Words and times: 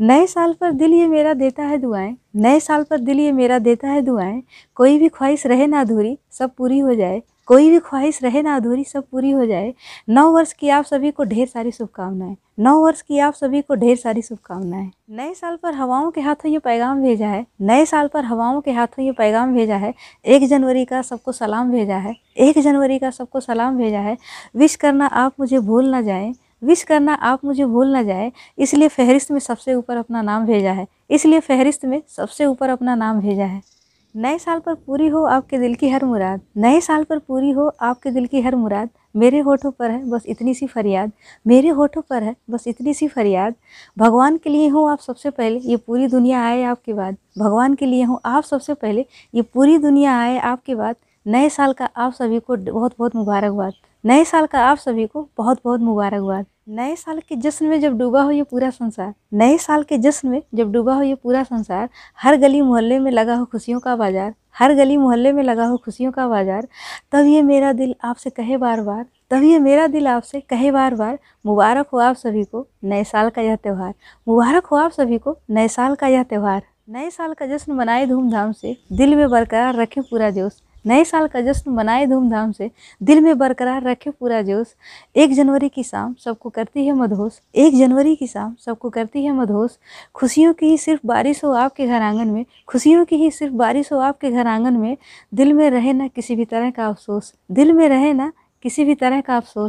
नए 0.00 0.26
साल 0.26 0.52
पर 0.52 0.72
दिल 0.72 0.92
ये 0.92 1.06
मेरा 1.06 1.34
देता 1.34 1.62
है 1.62 1.78
दुआएँ, 1.78 2.16
नए 2.36 2.60
साल 2.60 2.82
पर 2.84 2.98
दिल 2.98 3.20
ये 3.20 3.32
मेरा 3.32 3.58
देता 3.58 3.88
है 3.88 4.02
दुआएँ, 4.02 4.42
कोई 4.74 4.98
भी 4.98 5.08
ख्वाहिश 5.08 5.46
रहे 5.46 5.66
ना 5.66 5.80
अधूरी, 5.80 6.18
सब 6.30 6.50
पूरी 6.54 6.78
हो 6.78 6.94
जाए। 6.94 7.22
कोई 7.46 7.70
भी 7.70 7.78
ख्वाहिश 7.78 8.22
रहे 8.22 8.42
ना 8.42 8.56
अधूरी, 8.56 8.84
सब 8.84 9.04
पूरी 9.12 9.30
हो 9.30 9.46
जाए। 9.46 9.74
नौ 10.08 10.30
वर्ष 10.30 10.52
की 10.52 10.68
आप 10.68 10.84
सभी 10.84 11.10
को 11.10 11.24
ढेर 11.24 11.46
सारी 11.46 11.70
शुभकामनाएँ। 11.70 12.36
नौ 12.58 12.80
वर्ष 12.80 13.02
की 13.02 13.18
आप 13.18 13.34
सभी 13.34 13.62
को 13.62 13.74
ढेर 13.74 13.96
सारी 13.96 14.22
शुभकामनाएँ। 14.22 14.90
नए 15.10 15.34
साल 15.34 15.56
पर 15.56 15.74
हवाओं 15.74 16.10
के 16.10 16.20
हाथों 16.20 16.50
ये 16.50 16.58
पैगाम 16.58 17.02
भेजा 17.02 17.28
है। 17.28 17.46
नए 17.60 17.84
साल 17.84 18.08
पर 18.08 18.24
हवाओं 18.24 18.60
के 18.60 18.70
हाथों 18.70 19.04
ये 19.04 19.12
पैगाम 19.12 19.54
भेजा 19.54 19.76
है। 19.76 19.94
एक 20.24 20.48
जनवरी 20.48 20.84
का 20.84 21.02
सबको 21.02 21.32
सलाम 21.32 21.70
भेजा 21.70 21.96
है। 21.96 22.14
एक 22.36 22.58
जनवरी 22.58 22.98
का 22.98 23.10
सबको 23.10 23.40
सलाम 23.40 23.76
भेजा 23.76 24.00
है। 24.00 24.16
विश 24.56 24.76
करना 24.76 25.06
आप 25.06 25.32
मुझे 25.40 25.58
भूल 25.58 25.88
ना 25.88 26.02
जाएँ। 26.02 26.34
विश 26.66 26.82
करना 26.82 27.14
आप 27.14 27.44
मुझे 27.44 27.64
भूल 27.64 27.92
ना 27.92 28.02
जाए, 28.02 28.32
इसलिए 28.58 28.88
फहरिस्त 28.88 29.30
में 29.30 29.38
सबसे 29.38 29.74
ऊपर 29.74 29.96
अपना 29.96 30.22
नाम 30.22 30.46
भेजा 30.46 30.72
है। 30.72 30.86
इसलिए 31.10 31.40
फहरिस्त 31.40 31.84
में 31.84 32.02
सबसे 32.08 32.46
ऊपर 32.46 32.70
अपना 32.70 32.94
नाम 32.94 33.20
भेजा 33.20 33.44
है। 33.44 33.62
नए 34.14 34.38
साल 34.38 34.58
पर 34.58 34.74
पूरी 34.76 35.08
हो 35.08 35.22
आपके 35.24 35.58
दिल 35.58 35.74
की 35.74 35.88
हर 35.88 36.04
मुराद। 36.04 36.40
नए 36.56 36.80
साल 36.80 37.04
पर 37.04 37.18
पूरी 37.18 37.50
हो 37.50 37.70
आपके 37.80 38.10
दिल 38.10 38.26
की 38.26 38.40
हर 38.40 38.54
मुराद। 38.56 38.88
मेरे 39.16 39.38
होठों 39.38 39.70
पर 39.70 39.90
है 39.90 40.08
बस 40.10 40.22
इतनी 40.26 40.54
सी 40.54 40.66
फरियाद। 40.66 41.12
मेरे 41.46 41.68
होठों 41.68 42.02
पर 42.02 42.22
है 42.22 42.34
बस 42.50 42.64
इतनी 42.68 42.94
सी 42.94 43.08
फरियाद। 43.08 43.54
भगवान 43.96 44.36
के 44.36 44.50
लिए 44.50 44.68
हो 44.68 44.86
आप 44.86 44.98
सबसे 44.98 45.30
पहले, 45.30 45.58
ये 45.58 45.76
पूरी 45.76 46.06
दुनिया 46.06 46.44
आए 46.44 46.62
आपके 46.62 46.92
बाद। 46.92 47.16
भगवान 47.38 47.74
के 47.74 47.86
लिए 47.86 48.02
हो 48.02 48.20
आप 48.24 48.44
सबसे 48.44 48.74
पहले, 48.74 49.06
ये 49.34 49.42
पूरी 49.42 49.78
दुनिया 49.78 50.18
आए 50.20 50.38
आपके 50.38 50.74
बाद। 50.74 50.96
नए 51.26 51.48
साल 51.48 51.72
का 51.72 51.90
आप 51.96 52.12
सभी 52.12 52.40
को 52.40 52.56
बहुत 52.56 52.94
बहुत 52.98 53.16
मुबारकबाद। 53.16 53.72
नए 54.04 54.24
साल 54.24 54.46
का 54.46 54.60
आप 54.60 54.78
सभी 54.78 55.06
को 55.06 55.28
बहुत 55.38 55.60
बहुत 55.64 55.80
मुबारकबाद। 55.80 56.46
नए 56.66 56.94
साल 56.96 57.18
के 57.18 57.36
जश्न 57.36 57.66
में 57.66 57.80
जब 57.80 57.96
डूबा 57.98 58.22
हो 58.22 58.30
ये 58.30 58.42
पूरा 58.42 58.70
संसार, 58.70 59.12
नए 59.32 59.58
साल 59.58 59.82
के 59.82 59.98
जश्न 59.98 60.28
में 60.28 60.42
जब 60.54 60.72
डूबा 60.72 60.94
हो 60.94 61.02
ये 61.02 61.14
पूरा 61.14 61.42
संसार, 61.42 61.88
हर 62.18 62.36
गली 62.36 62.62
मोहल्ले 62.62 62.98
में 62.98 63.10
लगा 63.10 63.34
हो 63.34 63.44
खुशियों 63.44 63.80
का 63.80 63.94
बाज़ार, 63.96 64.34
हर 64.58 64.74
गली 64.74 64.96
मोहल्ले 64.96 65.32
में 65.32 65.42
लगा 65.42 65.66
हो 65.66 65.76
खुशियों 65.76 66.12
का 66.12 66.26
बाज़ार, 66.28 66.66
तब 67.12 67.26
ये 67.26 67.42
मेरा 67.42 67.72
दिल 67.72 67.94
आपसे 68.04 68.30
कहे 68.30 68.56
बार 68.56 68.80
बार, 68.80 69.04
तब 69.30 69.42
ये 69.42 69.58
मेरा 69.58 69.86
दिल 69.86 70.08
आपसे 70.08 70.40
कहे 70.40 70.70
बार 70.70 70.94
बार, 70.94 71.18
मुबारक 71.46 71.88
हो 71.88 71.98
आप 71.98 72.16
सभी 72.16 72.44
को 72.44 72.66
नए 72.84 73.04
साल 73.04 73.30
का 73.30 73.42
यह 73.42 73.56
त्यौहार, 73.56 73.94
मुबारक 74.28 74.66
हो 74.66 74.76
आप 74.76 74.90
सभी 74.90 75.18
को 75.18 75.38
नए 75.50 75.68
साल 75.68 75.94
का 75.94 76.06
यह 76.06 76.22
त्यौहार, 76.22 76.62
नए 76.88 77.10
साल 77.10 77.34
का 77.34 77.46
जश्न 77.46 77.72
मनाए 77.72 78.06
धूमधाम 78.06 78.52
से 78.52 78.76
दिल 78.92 79.16
में 79.16 79.28
बरकरार 79.30 79.74
रखें 79.74 80.02
पूरा 80.02 80.30
जोश। 80.30 80.62
नए 80.86 81.04
साल 81.04 81.26
का 81.26 81.40
जश्न 81.40 81.70
मनाए 81.70 82.06
धूमधाम 82.06 82.52
से 82.52 82.70
दिल 83.02 83.20
में 83.20 83.38
बरकरार 83.38 83.82
रखे 83.82 84.10
पूरा 84.10 84.42
जोश। 84.42 84.66
एक 85.16 85.32
जनवरी 85.32 85.68
की 85.68 85.82
शाम 85.82 86.14
सबको 86.14 86.50
करती 86.50 86.86
है 86.86 86.92
मधोस 86.92 87.40
एक 87.54 87.76
जनवरी 87.78 88.16
की 88.16 88.26
शाम 88.26 88.54
सबको 88.66 88.90
करती 88.90 89.24
है 89.24 89.32
मधोस 89.32 89.78
खुशियों 90.14 90.54
की 90.54 90.66
ही 90.66 90.78
सिर्फ़ 90.78 91.06
बारिश 91.06 91.44
हो 91.44 91.52
आपके 91.52 91.86
घर 91.86 92.02
आँगन 92.02 92.28
में। 92.28 92.44
खुशियों 92.66 93.04
की 93.04 93.16
ही 93.16 93.30
सिर्फ़ 93.30 93.54
बारिश 93.54 93.92
हो 93.92 93.98
आपके 93.98 94.30
घर 94.30 94.46
आँगन 94.46 94.74
में। 94.74 94.96
दिल 95.34 95.52
में 95.52 95.70
रहे 95.70 95.92
ना 95.92 96.08
किसी 96.08 96.36
भी 96.36 96.44
तरह 96.44 96.70
का 96.70 96.86
अफसोस। 96.86 97.34
दिल 97.50 97.72
में 97.72 97.88
रहे 97.88 98.12
ना 98.12 98.32
किसी 98.62 98.84
भी 98.84 98.94
तरह 98.94 99.20
का 99.20 99.36
अफसोस। 99.36 99.64